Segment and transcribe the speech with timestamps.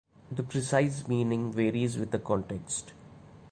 [0.31, 2.93] The precise meaning varies with the context.